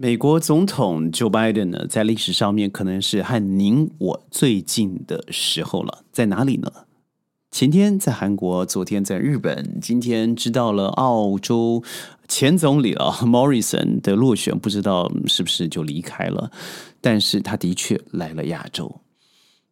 [0.00, 6.70] 美国总统 Joe Biden 呢，在历史上面可能是和您我最近的时候了，在哪里呢？
[7.50, 11.82] 前天在韩国，昨天在日本，今天知道了澳洲
[12.28, 16.52] 前总理啊 Morrison 的落选，不知道是不是就离开了，
[17.00, 19.00] 但是他的确来了亚洲。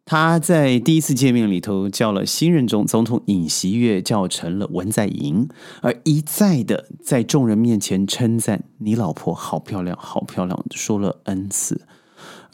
[0.09, 5.49] 他在第一次见面里头叫了新任总总统尹锡悦叫成了文在寅，
[5.81, 11.81] 而一再的在众人面前称赞你老婆好漂亮，好漂亮，说了 n 次。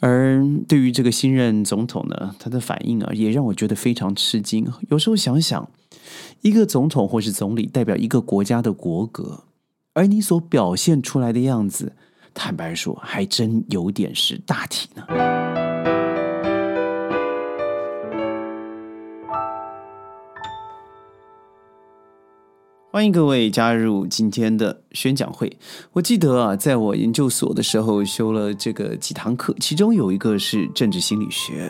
[0.00, 4.66] 而对于这个新任总统呢，他的反应啊，也让我觉得非常吃惊。
[4.90, 5.70] 有时候想想，
[6.40, 9.44] 一个总统或是总理代表一个国家的国格，
[9.92, 11.92] 而你所表现出来的样子，
[12.34, 15.43] 坦白说，还真有点是大体呢。
[22.94, 25.52] 欢迎各位加入今天的宣讲会。
[25.92, 31.68] 我记得啊，在我研究所的时候修了这个几堂课，其中有一个是政治心理学。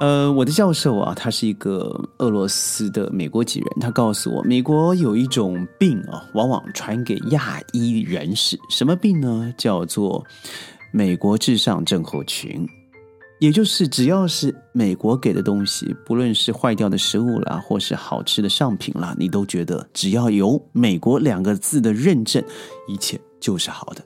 [0.00, 8.58] 呃，我的教授啊，他是一个俄罗斯的美国籍人，他告诉我，美国有一种病啊，往往传给亚裔人士。
[8.70, 9.52] 什么病呢？
[9.58, 10.24] 叫做
[10.90, 12.66] 美国至上症候群。
[13.40, 22.44] 也就是只要是美国给的东西，不论是坏掉的食物啦，或是好吃的上品啦，你都觉得只要有“美国”两个字的认证，
[22.86, 24.04] 一切就是好的。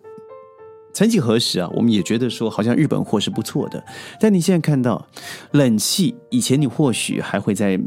[0.92, 3.84] 曾几何时啊，我们也觉得说好像日本货是不错的，
[4.20, 5.04] 但你现在看到
[5.50, 7.78] 冷气，以前你或许还会在。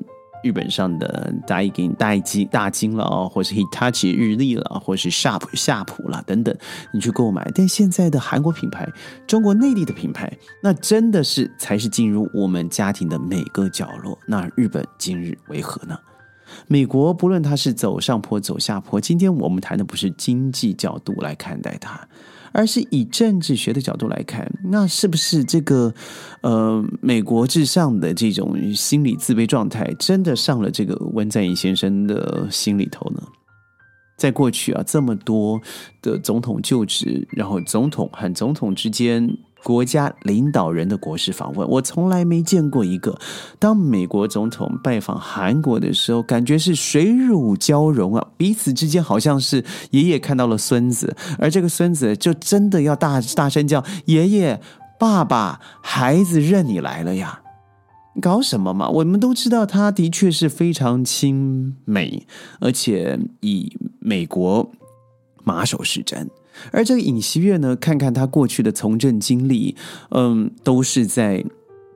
[0.44, 6.56] 日本上的大金、大金、大金了啊，或是 Hitachi 日立了，或是 Sharp 夏普了等等，
[6.94, 7.50] 你去购买。
[7.56, 8.88] 但现在的韩国品牌、
[9.26, 14.18] 中国内地的品牌，那真的是才是进入我们家庭的每个角落。
[14.28, 15.98] 那日本今日为何呢？
[16.68, 22.08] 美国不论它是走上坡走下坡，今天我们谈的不是经济角度来看待它。
[22.52, 25.94] 而是以政治学的角度来看，那是不是这个
[26.42, 33.22] 呃美国至上的这种心理自卑状态，真的上了这个温在寅先生的心里头呢？
[34.17, 35.61] 在过去啊，这么多
[36.02, 39.38] 的总统就职，然后总统和总统之间。
[39.67, 43.20] 国家领导人的国事访问，我从来没见过一个。
[43.60, 54.61] 当美国总统拜访韩国的时候，感觉是水乳交融啊，彼此之间好像是爷爷看到了孙子，而这个孙子就真的要大大声叫爷爷、
[54.98, 57.42] 爸爸，孩子认你来了呀！
[58.22, 58.88] 搞什么嘛？
[58.88, 62.26] 我们都知道，他的确是非常亲美，
[62.61, 64.72] 而且以美国
[65.44, 66.26] 马首是瞻。
[66.72, 69.76] 而这个尹锡悦呢，看看他过去的从政经历，
[70.12, 71.44] 嗯，都是在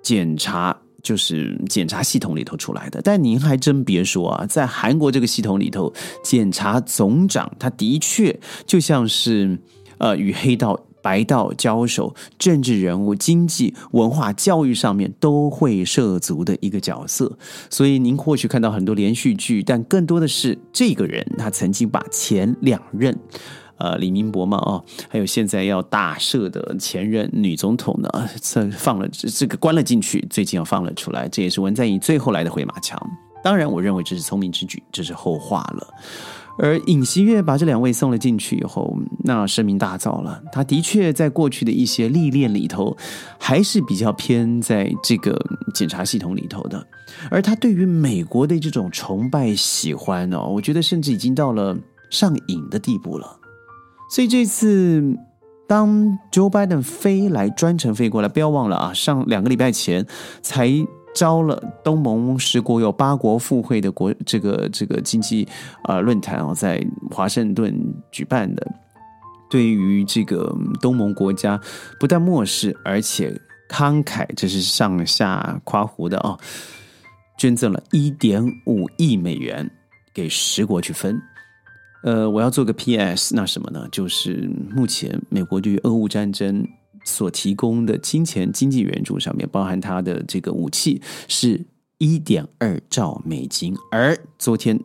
[0.02, 3.02] 检查，就是检查系统里头出来的。
[3.04, 9.60] 但您还真别说啊，在韩国这个系统里头，检察总长他的确就像是
[9.98, 17.38] 呃与黑道、白道交手，政治人物、经济、文化、教育上面都会涉足的一个角色。
[17.70, 23.18] 所以您或许看到很多连续剧，但更多的是这个人他曾经把前两任。
[23.82, 32.96] 呃，李明博嘛，哦，还有现在要大赦的前任女总统呢，这放了这个关了进去，最近要放了出来，这也是文在寅最后来的回马枪。
[33.44, 35.88] 当然，我认为这是聪明之举，这是后话了。
[36.60, 40.40] 而尹锡悦把这两位送了进去以后，那声名大噪了。
[40.52, 42.96] 他的确在过去的一些历练里头，
[43.40, 45.36] 还是比较偏在这个
[45.74, 46.86] 检察系统里头的。
[47.32, 51.76] 而他对于美国的这种崇拜喜欢哦，我觉得甚至已经到了
[52.12, 53.40] 上瘾的地步了。
[54.12, 55.18] 所以这次，
[55.70, 60.06] 当 Joe Biden 飞来专程飞过来，不要忘了啊，上两个礼拜前
[60.42, 60.70] 才
[61.16, 65.48] 招了东盟十国有八国赴会的国这个这个经济
[65.84, 67.74] 啊论坛啊，在华盛顿
[68.12, 68.70] 举办的，
[69.50, 71.58] 对于这个东盟国家
[71.98, 73.34] 不但漠视，而且
[73.70, 76.38] 慷慨，这是上下夸胡的啊，
[77.38, 79.72] 捐赠了一点五亿美元
[80.14, 81.22] 给十国去分。
[82.04, 83.36] 呃，我要做个 P.S.
[83.36, 83.88] 那什么呢？
[83.92, 86.68] 就是目前美国对于俄乌战争
[87.06, 91.66] 所提供的金钱经济援助上面，包含它的这个武器，是
[91.98, 94.80] 一点二兆美金，而昨天。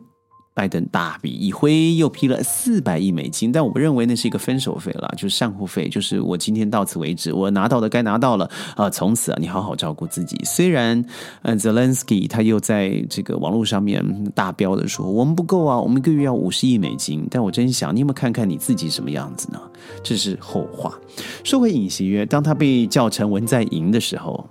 [0.57, 10.35] 拜登大笔一挥，又批了四百亿美金，但我认为那是一个分手费了，就是善后费，就是我今天到此为止，我拿到的该拿到了啊，从此啊，你好好照顾自己。
[10.43, 11.05] 虽然
[11.43, 19.61] 嗯，Zelensky 他又在这个网络上面大标的说我们不够啊，我们一个月要五十亿美金，但我真想你有没有看看你自己什么样子呢？
[20.01, 20.97] 这是后话。
[21.43, 24.43] 说回尹锡悦，当他被叫成文在寅的时候，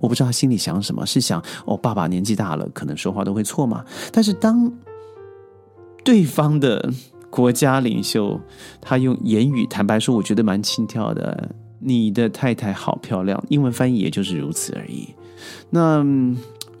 [0.00, 3.84] 我不知道他心里想什么，是想哦，爸爸年纪大了，可能说话都会错吗？
[4.10, 4.68] 但是当
[6.04, 6.92] 对方的
[7.28, 8.40] 国家领袖，
[8.80, 11.50] 他用言语坦白说，我觉得蛮轻佻的。
[11.80, 15.08] 你的太太好漂亮，英文翻译也就是如此而已。
[15.70, 16.04] 那。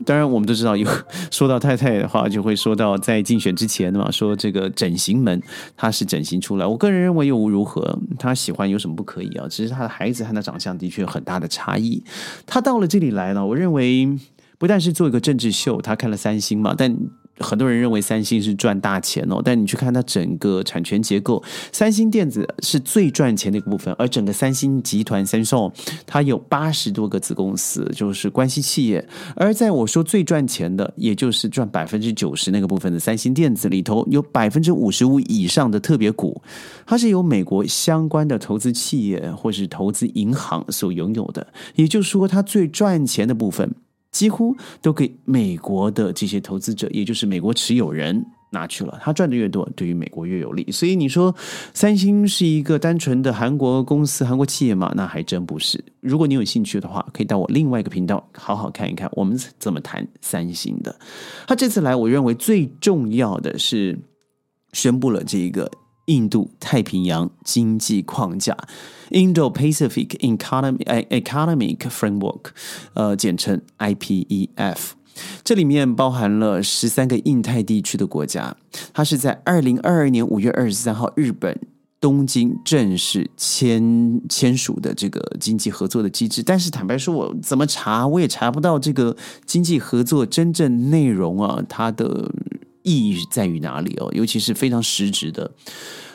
[0.06, 0.88] 当然，我们都知道，有
[1.30, 5.38] 说到太太的话，就会说到在竞选之前嘛，说这个整形门
[5.76, 6.64] 他是整形出来。
[6.64, 9.46] 我个人认为又如何，他喜欢有什么不可以啊？
[9.46, 12.02] 只是他的孩子和他长相的确有很大的差异。
[12.46, 14.08] 他到了这里来了，我认为
[14.56, 16.96] 不但是做一个政治秀，他看了三星嘛，但。
[17.40, 21.42] 很多人认为三星是赚大钱哦，但你去看它整个产权结构，
[21.72, 25.70] 三星电子是最赚钱的一个部分，而整个三星集团三星，
[26.06, 29.06] 它有八十多个子公司，就是关系企业。
[29.34, 36.40] 而在我说最赚钱的，也就是赚百分之九十那个部分的三星电子里头，有百分之五十五以上的特别股，
[36.86, 41.46] 它是由美国相关的投资企业或是投资银行所拥有的。
[41.74, 43.74] 也就是说，它最赚钱的部分。
[44.10, 48.98] 几乎都给美国的这些投资者，也就是美国持有人拿去了。
[49.00, 50.68] 他赚的越多，对于美国越有利。
[50.72, 51.34] 所以你说
[51.72, 54.92] 三星是一个单纯的韩国公司、韩国企业吗？
[54.96, 55.82] 那还真不是。
[56.00, 60.98] 如果你有兴趣的话，可以到我另外一个频道好好看一看，我们怎么谈三星的。
[61.46, 63.96] 他这次来，我认为最重要的是
[64.72, 65.70] 宣布了这一个
[66.10, 68.56] 印度太平洋经济框架。
[69.10, 72.50] Indo-Pacific Economy Economic Framework，
[72.94, 74.76] 呃，简称 IPEF，
[75.42, 78.56] 这里面包含了十三个印太地区的国家。
[78.92, 81.58] 它是在二零二二年五月二十三号，日本
[82.00, 86.40] 东京正式签签署的这个经济合作的机制。
[86.40, 92.30] 但是坦白说，我怎么查我也查不到这个经济合作真正内容啊，它的
[92.82, 94.10] 意义在于哪里哦？
[94.12, 95.50] 尤其是非常实质的。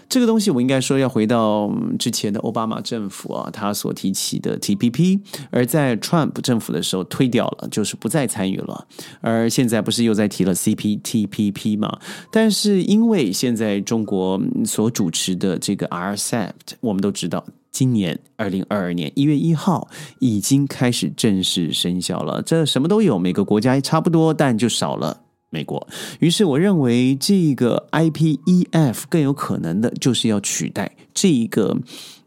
[0.08, 1.68] 这个东西我应该说要回到
[1.98, 5.20] 之前的奥巴马政府啊，他所提起的 TPP，
[5.50, 8.88] 而在 Trump 政府的时候推掉了，就是不再参与了。
[9.22, 12.00] 而现在不是又在提了 CPTPP 吗？
[12.32, 16.52] 但是因为现在中国所主持的这个 RCEP，
[16.82, 19.90] 我们都知道，今年二零二二年一月一号
[20.20, 22.44] 已经开始正式生效了。
[22.44, 25.25] 这什么都有，每个国家差不多，但就少了。
[25.56, 25.88] 美国，
[26.20, 31.78] 于是我认为这个 IPEF 更有可能的就是要取代这一个，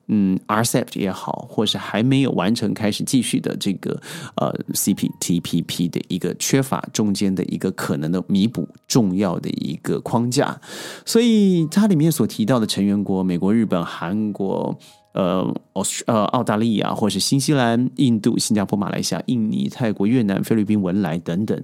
[0.07, 4.01] 嗯，RCEP 也好，或是还没有完成开始继续的这个
[4.37, 10.59] 呃 CPTPP 的一个缺乏中间的一个可能的弥补重要的一个框架，
[11.05, 14.75] 所以它里面所提到的成员国，美国、日本、韩国、
[15.13, 15.41] 呃，
[15.75, 21.63] 澳呃澳大利亚，或是新西兰、印度、新加坡、马来西亚、印尼、泰国、越南、菲律宾、文莱等等。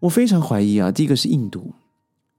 [0.00, 1.74] 我非常怀疑啊，第一个是印度，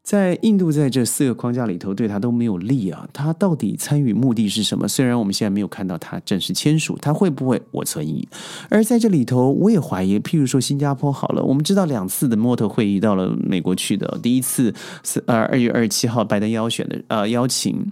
[0.04, 3.08] 在印度在这四个框架里头，对他都没有利啊。
[3.14, 4.88] 他到底参与目的是什么？
[4.88, 7.62] 虽然我们现在没有看到他正式签署，他会不会？
[7.70, 8.28] 我存疑。
[8.70, 10.20] 而在这里头，我也怀疑。
[10.20, 14.74] 譬如说新加坡，好了，我们知道两次的莫特会议到了美国去的，第一次
[15.04, 17.92] 是呃二月二十七号拜登邀选的呃邀请。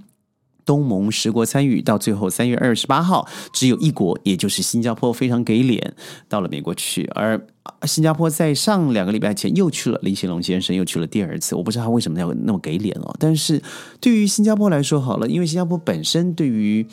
[0.70, 5.96] 东盟十国参与到最后三月二十八号，只有一国，也就是新加坡非常给脸，
[6.28, 7.10] 到了美国去。
[7.16, 7.44] 而
[7.88, 11.56] 新加坡在上两个礼拜前又去了，李显龙先生又去了第二次。
[11.56, 13.16] 我不知道他为什么要那么给脸哦。
[13.18, 13.60] 但是
[14.00, 16.86] 对于新加坡来说，好了，因为新加坡本身对于。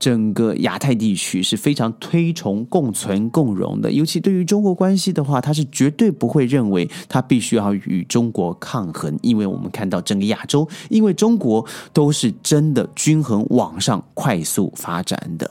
[0.00, 15.50] 整个亚太地区是非常推崇共存共荣的，尤其对于中国关系的话，他是绝对不会认为他必须要与中国抗衡，因为我们看到整个亚洲，因为中国都是真的均衡往上快速发展的。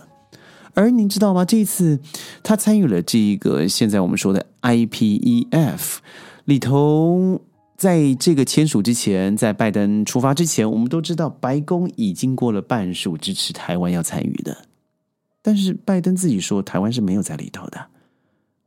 [0.73, 1.45] 而您知道吗？
[1.45, 1.99] 这一次
[2.41, 5.97] 他参与了这一个现在我们说的 IPEF
[6.45, 7.39] 里头。
[7.79, 14.65] 在这个签署之前，在拜登出发之前，我们都知道白宫已经过了半数支持台湾要参与的，
[15.41, 17.79] 但是拜登自己说台湾是没有在里头的。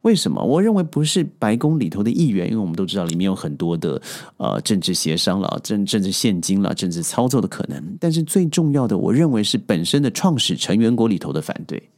[0.00, 0.42] 为什么？
[0.42, 4.00] 我认为不是白宫里头的议员，因为我们都知道里面有很多的
[4.38, 7.98] 呃政治协商了、政政治现金了、政治操作的可能。
[8.00, 11.90] 但是最重要的，我认为是本身的创始成员国里头的反对。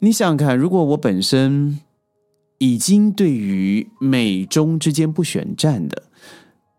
[0.00, 1.78] 你想想看，如果我本身
[2.58, 6.02] 已经对于美中之间不选战的。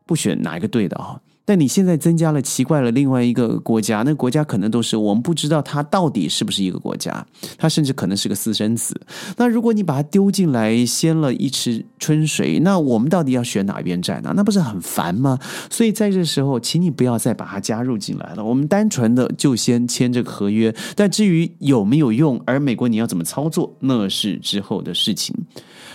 [0.08, 1.20] 不选哪一个对的啊？
[1.50, 7.26] 但你现在增加了奇怪了另外一个国家，那国家可能都是我们不知道它到底是不是一个国家，
[7.58, 9.00] 它甚至可能是个私生子。
[9.38, 14.34] 那如果你把它丢进来，掀了一池春水，那我们到底要选哪一边站呢？
[14.36, 15.40] 那不是很烦吗？
[15.70, 18.44] 所以在这时候，请你不要再把它加入进来了。
[18.44, 25.34] 我们单纯的就先签这个合约，但至于有没有用，而美国你要怎么操作，那是之后的事情。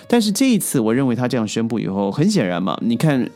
[0.08, 3.28] 但是这一次，我认为他这样宣布以后，很显然嘛，你看。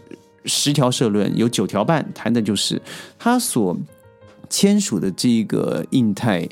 [0.47, 2.81] 十条社论有九条半谈的就是
[3.19, 3.77] 他所
[4.49, 6.49] 签署的这个印太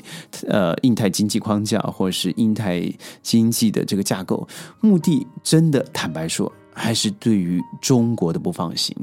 [0.47, 4.47] 呃印太经济框架或者是印太经济的这个架构，
[4.81, 8.95] 目的真的坦白说还是对于中国的不放心。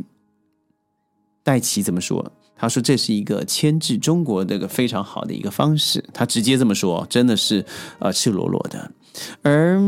[1.43, 2.31] 戴奇怎么说？
[2.55, 6.05] 他说这是一个牵制中国的一个非常好的一个方式。
[6.13, 7.65] 他直接这么说，真的是
[7.99, 8.93] 呃赤裸裸的。
[9.43, 9.79] 而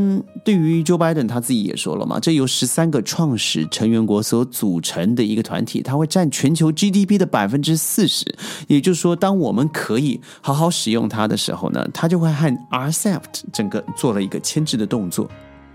[0.45, 8.25] 对于 Joe Biden 他自己也说了嘛，这由十三个创始成员国所组成的一个团体，它会占全球 GDP 的百分之四十。
[8.69, 15.29] 也就是说，当我们可以好好使用它的时候呢，它就会和 RCEP 整个做了一个牵制的动作。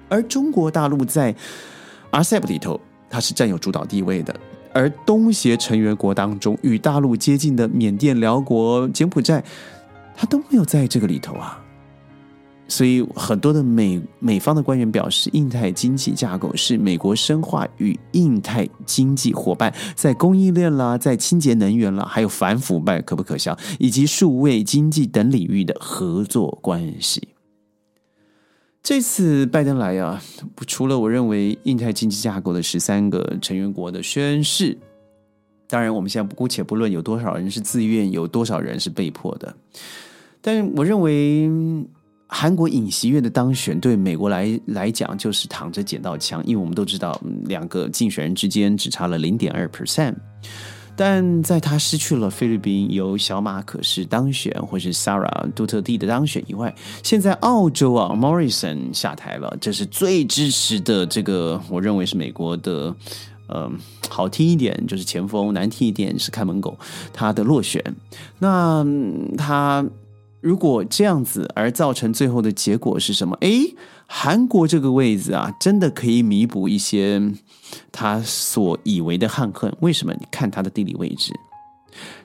[0.08, 1.36] 而中国大陆在
[2.12, 2.80] RCEP 里头，
[3.10, 4.36] 它是占有主导地位的。
[4.72, 9.44] 而东协成员国当中，与大陆接近的缅甸、辽国、柬埔寨，
[10.16, 11.60] 它都没有在这个里头啊。
[12.70, 27.30] 所以，很多的美美方的官员表示，印太经济架构是美国深化与印太经济伙伴在供应链啦、在清洁能源啦、还有反腐败可不可笑，以及数位经济等领域的合作关系。
[28.84, 30.22] 这次拜登来啊，
[30.68, 34.78] 除了我认为印太经济架构的十三个成员国的宣誓，
[35.68, 39.56] 当然我们现在姑且不论有多少人是自愿，有多少人是被迫的，
[40.40, 41.50] 但我认为。
[42.32, 50.14] 韩国尹锡悦的当选对美国来来讲就是躺着捡到枪，因为我们都知道两个竞选人之间只差了零点二 percent，
[50.96, 62.96] 但在他失去了菲律宾由小马可是当选，或是 Sarah 杜特地的当选以外，现在澳洲啊 Morrison 下台了，这是最支持的这个，我认为是美国的，
[63.48, 63.76] 嗯，
[64.08, 66.78] 好听一点就是前锋，难听一点是看门狗，
[67.12, 67.84] 他的落选，
[68.38, 68.86] 那
[69.36, 69.84] 他。
[70.42, 73.36] 如果这样子而造成最后的结果是什么？
[73.42, 73.76] 诶，
[74.08, 77.22] 韩国这个位置啊，真的可以弥补一些
[77.92, 79.76] 他所以为的憾恨。
[79.82, 80.14] 为什么？
[80.14, 81.34] 你看他的地理位置，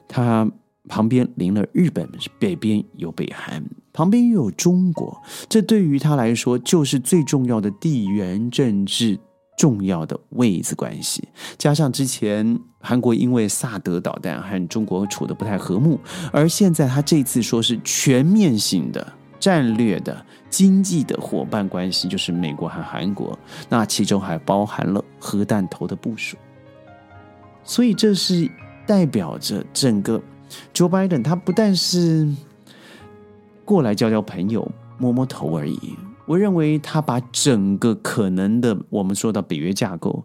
[0.07, 0.51] 他
[0.89, 9.19] 旁边临了日本，北边有北韩，旁边又有中国，这对于他来说就是最重要的地缘政治。
[9.57, 15.99] 重要的位子关系，加上之前韩国因为萨德导弹和中国处的不太和睦，
[16.31, 19.11] 而现在他这次说是全面性的
[19.41, 23.37] 战略的经济的伙伴关系，就是美国和韩国，
[23.71, 26.37] 那其中还包含了核弹头的部署，
[27.65, 28.49] 所以这是
[28.87, 30.21] 代表着整个
[30.75, 32.29] Joe Biden，他不但是
[33.65, 35.95] 过来交交朋友、摸摸头而已。
[36.27, 40.25] 我认为他把整个可能的我们说到北约架构，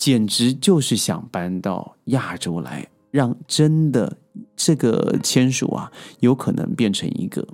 [0.00, 4.16] 简直就是想搬到亚洲来，让真的
[4.56, 7.46] 这个签署啊，有可能变成一个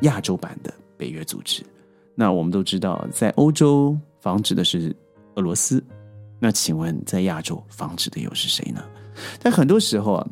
[0.00, 1.62] 亚洲版的北约组织。
[2.14, 4.96] 那我们都知道，在欧洲防止的是
[5.34, 5.84] 俄罗斯，
[6.40, 8.82] 那请问在亚洲防止的又是谁呢？
[9.42, 10.26] 但很多时候啊，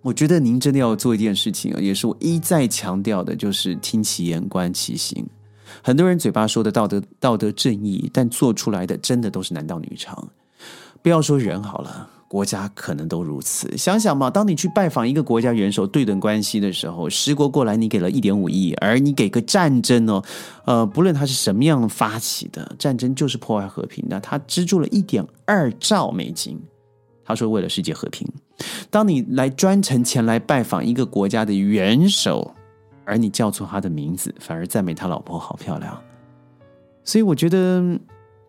[0.00, 5.22] 我觉得您真的要做一件事情啊，也是我一再强调的，就是听其言，观其行。
[5.82, 10.16] 很多人嘴巴说的道德道德正义，但做出来的真的都是男盗女娼。
[11.04, 13.76] 不要说人好了，国家可能都如此。
[13.76, 20.24] 想想嘛，当你去拜访一个国家元首对等关系的时候，十国过来你给了一点五亿，而你给个战争哦，
[20.64, 26.58] 呃，不论他是什么样发起的战争，就是破坏和平的，他资助了一点二兆美金。
[27.22, 28.26] 他说为了世界和平。
[28.88, 32.54] 当你来专程前来拜访一个国家的元首。
[33.06, 36.02] 而你叫错他的名字，反而赞美他老婆好漂亮，
[37.04, 38.00] 所以我觉得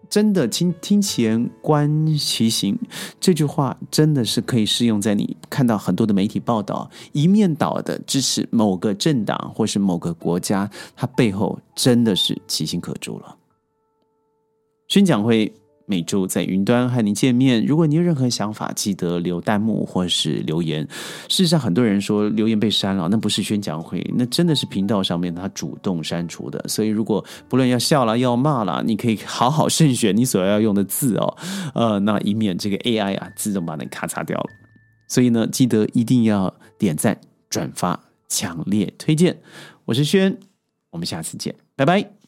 [0.09, 2.77] 真的听听其言观其行
[3.19, 13.37] 这句话真的是可以适用在你看到很多的媒体报道一面倒的支持某个政党或是某个国家，它背后真的是其心可诛了。
[14.87, 15.53] 宣讲会。
[15.85, 17.65] 每周在云端和您见面。
[17.65, 20.87] 如果您有任何想法，记得留弹幕或是留言。
[21.29, 26.63] 事实上，很多人说留言被删了，那不是宣讲会，那真的是频道上面他主动删除的。
[26.67, 31.37] 所以，如果不论要笑了要骂了，你可以好好慎选你所要用的字哦，
[31.73, 34.49] 呃，那以免这个 AI 啊自动把你咔嚓掉了。
[35.07, 39.37] 所以呢，记得一定要点赞、转发、强烈推荐。
[39.85, 40.35] 我是轩，
[40.89, 42.24] 我们下次见，拜拜。